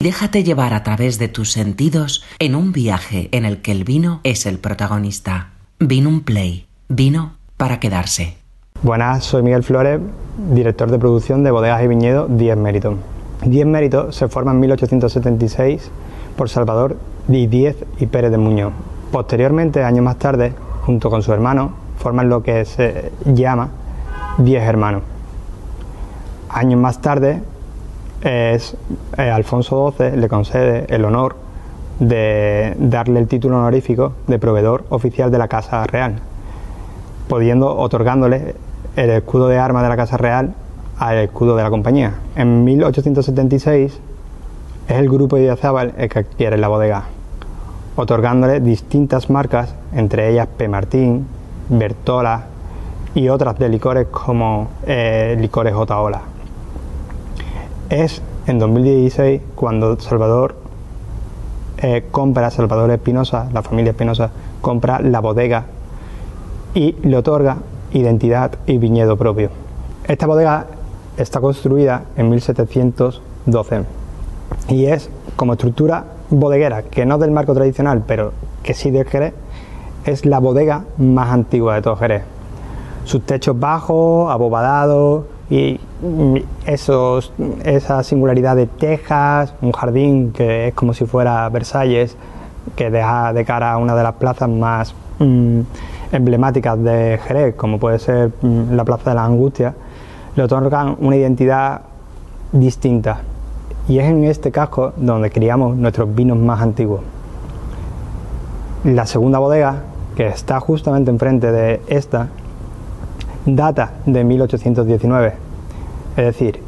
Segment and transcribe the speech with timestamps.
[0.00, 4.20] Déjate llevar a través de tus sentidos en un viaje en el que el vino
[4.22, 5.48] es el protagonista.
[5.80, 6.68] Vino un play.
[6.88, 8.36] Vino para quedarse.
[8.80, 10.00] Buenas, soy Miguel Flores,
[10.52, 12.94] director de producción de Bodegas y Viñedos 10 Méritos.
[13.44, 15.90] 10 Méritos se forma en 1876
[16.36, 16.96] por Salvador
[17.26, 18.74] Díez y Pérez de Muñoz.
[19.10, 20.52] Posteriormente, años más tarde,
[20.82, 23.70] junto con su hermano, forman lo que se llama
[24.38, 25.02] 10 hermanos.
[26.50, 27.42] Años más tarde,
[28.22, 28.76] es,
[29.16, 31.36] eh, Alfonso XII le concede el honor
[32.00, 36.20] de darle el título honorífico de proveedor oficial de la Casa Real,
[37.28, 38.54] pudiendo otorgándole
[38.96, 40.54] el escudo de armas de la Casa Real
[40.98, 42.14] al escudo de la compañía.
[42.36, 44.00] En 1876
[44.88, 47.04] es el grupo de Idiazábal el que adquiere la bodega,
[47.96, 50.68] otorgándole distintas marcas, entre ellas P.
[50.68, 51.26] Martín,
[51.68, 52.46] Bertola
[53.14, 55.94] y otras de licores como eh, licores J.
[57.90, 60.56] Es en 2016 cuando Salvador
[61.78, 65.64] eh, compra, Salvador Espinosa, la familia Espinosa, compra la bodega
[66.74, 67.56] y le otorga
[67.92, 69.48] identidad y viñedo propio.
[70.06, 70.66] Esta bodega
[71.16, 73.84] está construida en 1712
[74.68, 79.32] y es como estructura bodeguera, que no del marco tradicional, pero que sí de Jerez,
[80.04, 82.22] es la bodega más antigua de todo Jerez.
[83.04, 85.80] Sus techos bajos, abobadados, y
[86.66, 92.16] esa singularidad de tejas, un jardín que es como si fuera Versalles,
[92.76, 95.60] que deja de cara a una de las plazas más mm,
[96.12, 99.74] emblemáticas de Jerez, como puede ser mm, la Plaza de la Angustia,
[100.36, 101.82] le otorgan una identidad
[102.52, 103.20] distinta.
[103.88, 107.00] Y es en este casco donde criamos nuestros vinos más antiguos.
[108.84, 109.82] La segunda bodega,
[110.16, 112.28] que está justamente enfrente de esta,
[113.46, 115.47] data de 1819.
[116.18, 116.58] Es decir,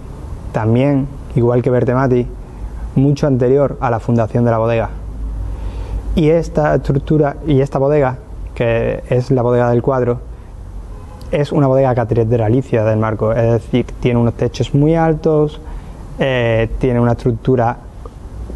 [0.53, 2.25] también, igual que Bertemati,
[2.95, 4.91] mucho anterior a la fundación de la bodega.
[6.15, 8.19] Y esta estructura y esta bodega,
[8.55, 10.21] que es la bodega del cuadro,
[11.33, 15.61] es una bodega catedralicia del marco, es decir, tiene unos techos muy altos,
[16.21, 17.77] eh, tiene una estructura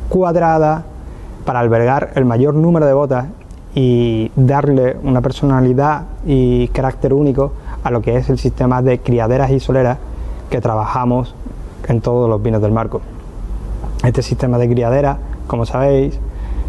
[0.09, 0.85] cuadrada
[1.45, 3.27] para albergar el mayor número de botas
[3.75, 7.53] y darle una personalidad y carácter único
[7.83, 9.99] a lo que es el sistema de criaderas y soleras
[10.55, 11.35] que trabajamos
[11.89, 13.01] en todos los vinos del marco.
[14.05, 15.17] Este sistema de criadera,
[15.49, 16.17] como sabéis,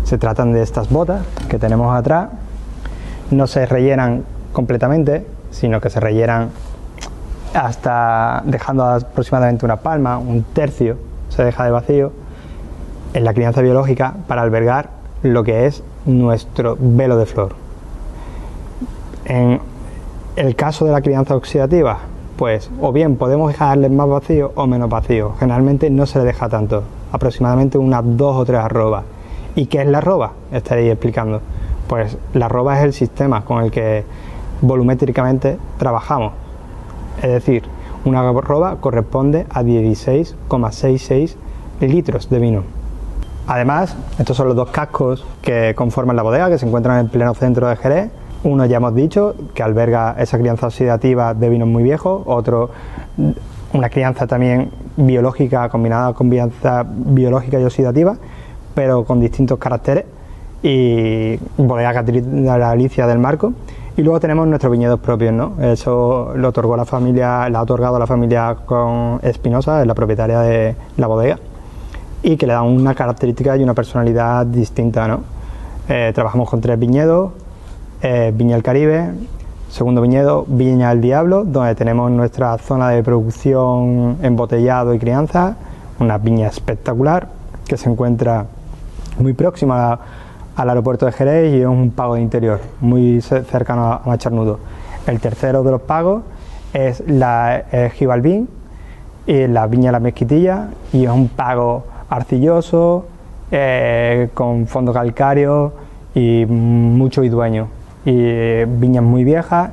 [0.06, 2.30] se tratan de estas botas que tenemos atrás,
[3.30, 4.24] no se rellenan
[4.54, 6.50] completamente, sino que se rellenan
[7.54, 10.98] hasta dejando aproximadamente una palma, un tercio
[11.30, 12.12] se deja de vacío
[13.14, 14.90] en la crianza biológica para albergar
[15.22, 17.56] lo que es nuestro velo de flor.
[19.26, 19.62] En
[20.38, 22.00] el caso de la crianza oxidativa,
[22.36, 25.34] pues o bien podemos dejarle más vacío o menos vacío.
[25.40, 29.04] Generalmente no se le deja tanto, aproximadamente unas dos o tres arrobas.
[29.56, 30.34] ¿Y qué es la arroba?
[30.52, 31.42] Estaréis explicando.
[31.88, 34.04] Pues la arroba es el sistema con el que
[34.62, 36.34] volumétricamente trabajamos.
[37.22, 37.64] Es decir,
[38.04, 41.36] una arroba corresponde a 16,66
[41.80, 42.64] litros de vino.
[43.48, 47.34] Además, estos son los dos cascos que conforman la bodega, que se encuentran en pleno
[47.36, 48.10] centro de Jerez.
[48.46, 52.70] Uno ya hemos dicho que alberga esa crianza oxidativa de vinos muy viejos, otro
[53.74, 58.16] una crianza también biológica combinada con crianza biológica y oxidativa,
[58.76, 60.06] pero con distintos caracteres
[60.62, 62.04] y bodega
[62.58, 63.54] la Alicia del Marco.
[63.98, 65.54] Y luego tenemos nuestros viñedos propios, ¿no?
[65.60, 70.42] Eso lo otorgó la familia, lo ha otorgado la familia con Espinosa, es la propietaria
[70.42, 71.40] de la bodega
[72.22, 75.08] y que le dan una característica y una personalidad distinta.
[75.08, 75.22] ¿no?
[75.88, 77.32] Eh, trabajamos con tres viñedos,
[78.08, 79.10] eh, Viña el Caribe,
[79.68, 85.56] segundo viñedo Viña el Diablo, donde tenemos nuestra zona de producción embotellado y crianza,
[86.00, 87.30] una viña espectacular
[87.68, 88.46] que se encuentra
[89.18, 90.00] muy próxima
[90.56, 94.60] al aeropuerto de Jerez y es un pago de interior, muy cercano a Macharnudo.
[95.08, 96.22] El tercero de los pagos
[96.74, 97.64] es la
[97.96, 98.48] Gibalbín
[99.26, 103.08] y la Viña La Mezquitilla y es un pago arcilloso,
[103.50, 105.74] eh, con fondo calcáreo
[106.14, 107.68] y mucho dueño
[108.06, 109.72] Y viñas muy viejas,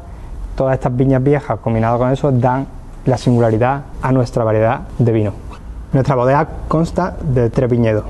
[0.57, 2.67] todas estas viñas viejas combinadas con eso dan
[3.05, 5.33] la singularidad a nuestra variedad de vino.
[5.93, 8.05] Nuestra bodega consta de tres viñedos.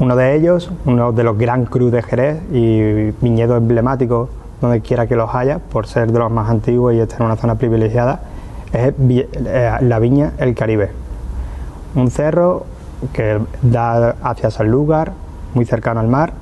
[0.00, 4.28] Uno de ellos, uno de los Gran Cru de Jerez y viñedo emblemático
[4.60, 7.36] donde quiera que los haya, por ser de los más antiguos y estar en una
[7.36, 8.20] zona privilegiada,
[8.72, 10.90] es eh, la viña El Caribe.
[11.94, 12.66] Un cerro
[13.12, 15.12] que da hacia Sanlúcar,
[15.54, 16.32] muy cercano al mar,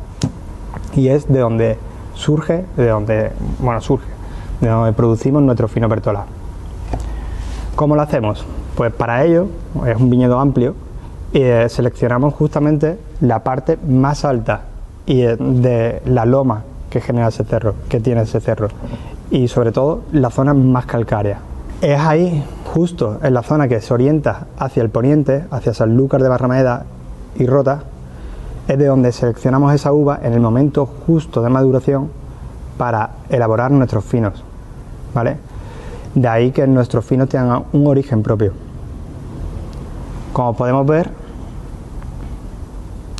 [0.94, 1.78] y es de donde
[2.16, 3.30] surge, de donde,
[3.60, 4.08] bueno, surge,
[4.60, 6.24] de donde producimos nuestro fino Bertola.
[7.76, 8.44] ¿Cómo lo hacemos?
[8.74, 9.46] Pues para ello
[9.86, 10.74] es un viñedo amplio
[11.38, 14.62] eh, seleccionamos justamente la parte más alta
[15.04, 18.68] y eh, de la loma que genera ese cerro, que tiene ese cerro,
[19.30, 21.40] y sobre todo la zona más calcárea.
[21.82, 22.42] Es ahí,
[22.72, 26.86] justo en la zona que se orienta hacia el poniente, hacia Sanlúcar de Barrameda
[27.34, 27.82] y Rota,
[28.68, 32.10] es de donde seleccionamos esa uva en el momento justo de maduración
[32.76, 34.42] para elaborar nuestros finos.
[35.14, 35.36] ¿Vale?
[36.14, 38.52] De ahí que nuestros finos tengan un origen propio.
[40.32, 41.10] Como podemos ver,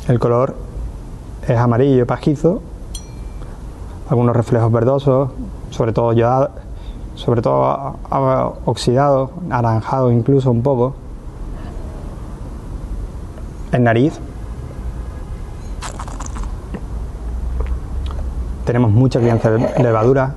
[0.07, 0.55] el color
[1.47, 2.61] es amarillo pajizo,
[4.09, 5.29] algunos reflejos verdosos,
[5.69, 6.13] sobre todo
[7.15, 7.95] sobre todo
[8.65, 10.93] oxidado, anaranjado incluso un poco.
[13.71, 14.19] En nariz
[18.67, 20.35] tenemos mucha crianza de levadura,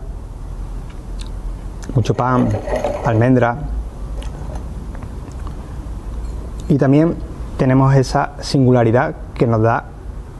[1.96, 2.48] mucho pan,
[3.04, 3.56] almendra.
[6.68, 7.16] Y también
[7.58, 9.84] tenemos esa singularidad que nos da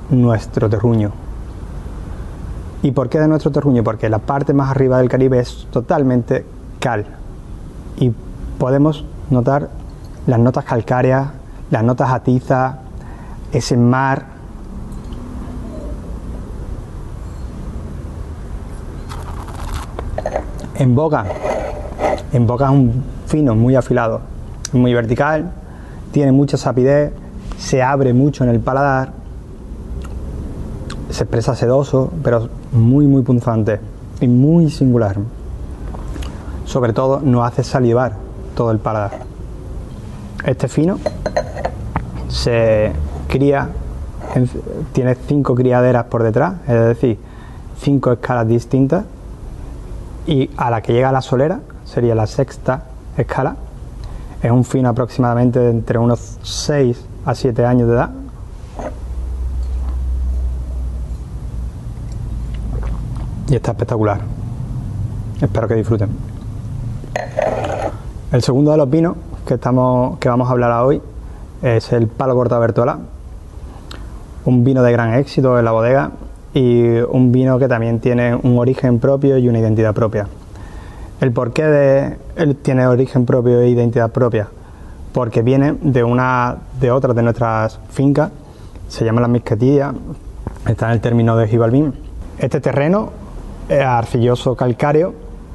[0.09, 1.11] nuestro terruño.
[2.83, 3.83] ¿Y por qué de nuestro terruño?
[3.83, 6.47] Porque la parte más arriba del Caribe es totalmente
[6.79, 7.07] cal.
[7.97, 8.15] Y
[8.59, 9.69] podemos notar
[10.29, 11.31] las notas calcáreas,
[11.73, 12.79] las notas a tiza,
[13.51, 14.30] ese mar.
[20.81, 21.27] En boca,
[22.33, 24.23] en boca es un fino, muy afilado,
[24.73, 25.51] muy vertical,
[26.11, 27.13] tiene mucha sapidez,
[27.59, 29.13] se abre mucho en el paladar,
[31.11, 33.79] se expresa sedoso, pero muy, muy punzante
[34.23, 35.19] y muy singular.
[36.65, 38.15] Sobre todo nos hace salivar
[38.55, 39.19] todo el paladar.
[40.47, 40.99] Este fino
[42.29, 42.91] se
[43.29, 43.69] cría,
[44.95, 47.19] tiene cinco criaderas por detrás, es decir,
[47.77, 49.05] cinco escalas distintas
[50.31, 52.85] y a la que llega la solera sería la sexta
[53.17, 53.57] escala.
[54.41, 58.11] Es un fino aproximadamente de entre unos 6 a 7 años de edad.
[63.49, 64.21] Y está espectacular.
[65.43, 66.11] Espero que disfruten.
[68.31, 71.03] El segundo de los vinos que, estamos, que vamos a hablar hoy
[71.61, 73.01] es el Palo Corta Bertola.
[74.45, 76.13] Un vino de gran éxito en la bodega
[76.55, 80.27] y un vino que también tiene un origen propio y una identidad propia.
[81.21, 84.49] ¿El por qué de, él tiene origen propio e identidad propia?
[85.13, 88.31] Porque viene de una de otras de nuestras fincas,
[88.89, 89.93] se llama la Misquetilla,
[90.67, 91.95] está en el término de Gibalbín.
[92.39, 93.11] Este terreno
[93.69, 95.15] arcilloso calcáreo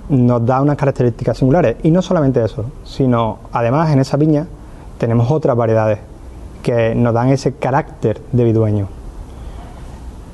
[0.10, 4.46] nos da unas características singulares y no solamente eso, sino además en esa viña
[4.98, 6.00] tenemos otras variedades
[6.62, 8.88] que nos dan ese carácter de vidueño.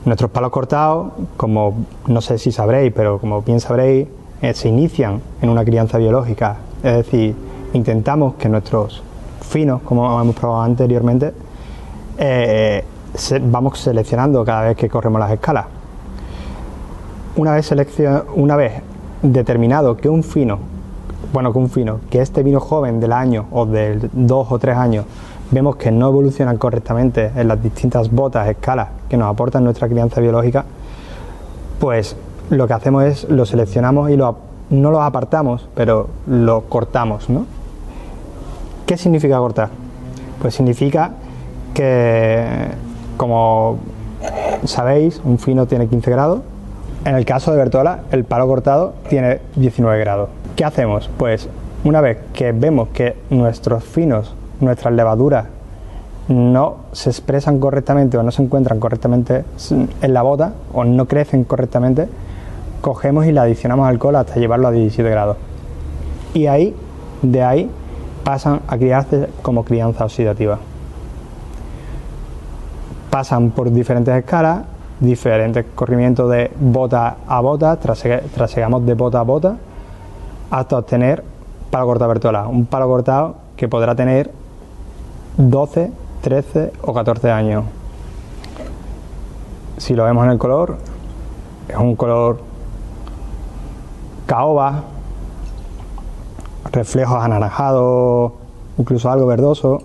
[0.05, 4.07] Nuestros palos cortados, como no sé si sabréis, pero como bien sabréis,
[4.41, 7.35] eh, se inician en una crianza biológica, es decir,
[7.73, 9.03] intentamos que nuestros
[9.41, 11.33] finos, como hemos probado anteriormente,
[12.17, 12.83] eh,
[13.43, 15.65] vamos seleccionando cada vez que corremos las escalas.
[17.35, 17.71] Una vez,
[18.35, 18.73] una vez
[19.21, 20.59] determinado que un fino,
[21.31, 24.75] bueno, que un fino, que este vino joven del año o de dos o tres
[24.77, 25.05] años,
[25.51, 30.21] vemos que no evolucionan correctamente en las distintas botas, escalas que nos aportan nuestra crianza
[30.21, 30.65] biológica,
[31.79, 32.15] pues
[32.49, 34.37] lo que hacemos es lo seleccionamos y lo,
[34.69, 37.45] no lo apartamos, pero lo cortamos, ¿no?
[38.85, 39.69] ¿Qué significa cortar?
[40.41, 41.11] Pues significa
[41.73, 42.67] que,
[43.17, 43.79] como
[44.65, 46.41] sabéis, un fino tiene 15 grados.
[47.05, 50.29] En el caso de Bertola, el palo cortado tiene 19 grados.
[50.55, 51.09] ¿Qué hacemos?
[51.17, 51.47] Pues
[51.83, 55.45] una vez que vemos que nuestros finos, nuestras levaduras,
[56.27, 59.43] no se expresan correctamente o no se encuentran correctamente
[60.01, 62.07] en la bota o no crecen correctamente,
[62.81, 65.37] cogemos y le adicionamos alcohol hasta llevarlo a 17 grados.
[66.33, 66.75] Y ahí,
[67.21, 67.69] de ahí,
[68.23, 70.59] pasan a criarse como crianza oxidativa.
[73.09, 74.63] Pasan por diferentes escalas,
[74.99, 79.57] diferentes corrimientos de bota a bota, trasegamos de bota a bota,
[80.49, 81.23] hasta obtener
[81.69, 84.31] palo cortado vertola, un palo cortado que podrá tener
[85.37, 87.65] 12, 13 o 14 años.
[89.77, 90.77] Si lo vemos en el color,
[91.67, 92.39] es un color
[94.25, 94.83] caoba,
[96.71, 98.33] reflejos anaranjados,
[98.77, 99.83] incluso algo verdoso.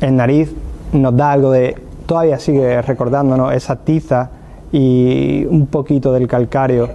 [0.00, 0.54] En nariz
[0.92, 4.30] nos da algo de, todavía sigue recordándonos esa tiza
[4.72, 6.88] y un poquito del calcáreo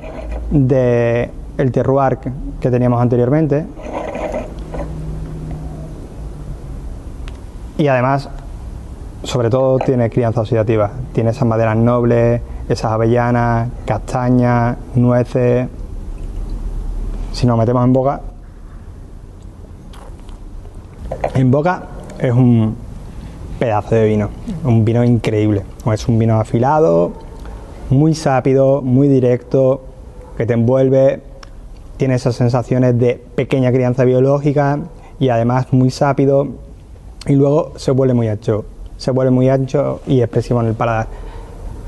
[0.52, 2.18] del el terroir
[2.60, 3.66] que teníamos anteriormente.
[7.82, 8.30] Y además,
[9.24, 15.68] sobre todo, tiene crianza oxidativa, tiene esas maderas nobles, esas avellanas, castañas, nueces.
[17.32, 18.22] Si nos metemos en boca,
[21.34, 21.88] En boca
[22.20, 22.76] es un
[23.58, 24.30] pedazo de vino,
[24.64, 25.64] un vino increíble.
[25.92, 27.14] Es un vino afilado,
[27.90, 29.82] muy sápido, muy directo,
[30.38, 31.24] que te envuelve,
[31.98, 34.78] tiene esas sensaciones de pequeña crianza biológica
[35.20, 36.48] y además muy sápido
[37.28, 38.66] y luego se vuelve muy ancho,
[38.98, 41.08] se vuelve muy ancho y expresivo en el paladar.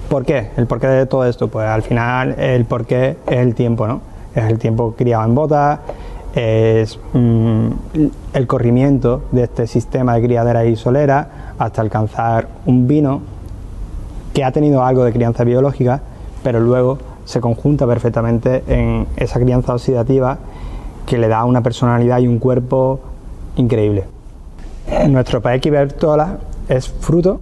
[0.10, 0.50] ¿Por qué?
[0.58, 4.02] El porqué de todo esto, pues al final el porqué es el tiempo, ¿no?
[4.36, 5.80] Es el tiempo criado en bota,
[6.36, 7.68] es mm,
[8.34, 13.22] el corrimiento de este sistema de criadera y solera hasta alcanzar un vino
[14.34, 16.02] que ha tenido algo de crianza biológica,
[16.44, 20.38] pero luego se conjunta perfectamente en esa crianza oxidativa
[21.06, 23.00] que le da una personalidad y un cuerpo
[23.56, 24.06] increíble.
[25.10, 26.38] Nuestro Paeki Bertola
[26.68, 27.40] es fruto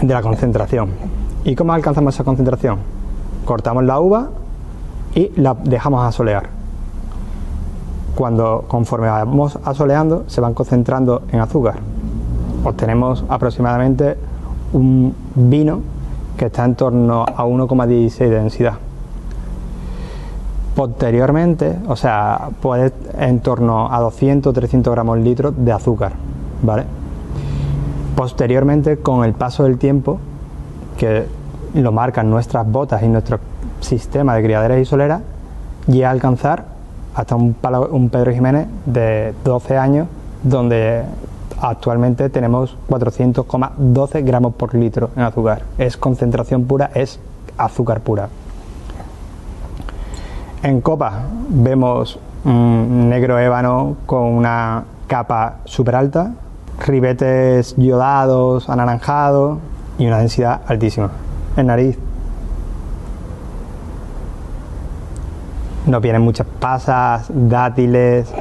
[0.00, 0.90] de la concentración.
[1.44, 2.78] ¿Y cómo alcanzamos esa concentración?
[3.44, 4.28] Cortamos la uva
[5.14, 6.48] y la dejamos asolear.
[8.14, 11.76] Cuando conforme vamos asoleando se van concentrando en azúcar.
[12.64, 14.16] Obtenemos aproximadamente
[14.72, 15.80] un vino
[16.36, 18.74] que está en torno a 1,16 de densidad.
[20.74, 26.12] Posteriormente, o sea, puede en torno a 200-300 gramos litros de azúcar,
[26.62, 26.84] ¿vale?
[28.16, 30.18] Posteriormente, con el paso del tiempo,
[30.96, 31.26] que
[31.74, 33.38] lo marcan nuestras botas y nuestro
[33.80, 35.22] sistema de criaderas y soleras,
[35.86, 36.64] llega a alcanzar
[37.14, 37.56] hasta un,
[37.90, 40.08] un Pedro Jiménez de 12 años,
[40.42, 41.02] donde
[41.60, 45.62] actualmente tenemos 400,12 gramos por litro en azúcar.
[45.78, 47.18] Es concentración pura, es
[47.56, 48.28] azúcar pura.
[50.62, 56.32] En copa vemos un negro ébano con una capa súper alta,
[56.86, 59.58] ribetes yodados, anaranjados
[59.98, 61.10] y una densidad altísima.
[61.56, 61.98] En nariz
[65.86, 68.32] nos vienen muchas pasas, dátiles,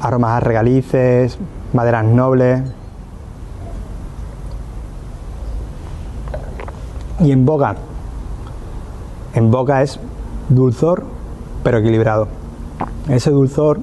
[0.00, 1.38] aromas a regalices,
[1.72, 2.62] maderas nobles.
[7.20, 7.76] Y en boca,
[9.34, 10.00] en boca es
[10.48, 11.04] dulzor,
[11.62, 12.28] pero equilibrado.
[13.08, 13.80] Ese dulzor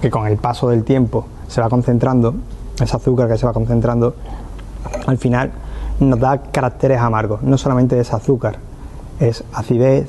[0.00, 2.34] que con el paso del tiempo se va concentrando,
[2.80, 4.14] ese azúcar que se va concentrando,
[5.06, 5.52] al final
[6.00, 7.42] nos da caracteres amargos.
[7.42, 8.58] No solamente es azúcar,
[9.20, 10.08] es acidez,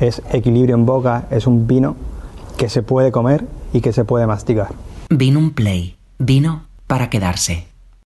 [0.00, 1.96] es equilibrio en boca, es un vino
[2.56, 4.68] que se puede comer y que se puede masticar.
[5.08, 7.69] Vino un play, vino para quedarse.